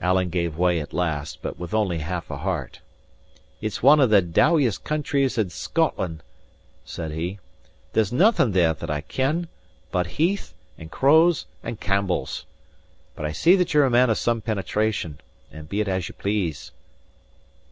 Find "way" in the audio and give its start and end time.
0.56-0.78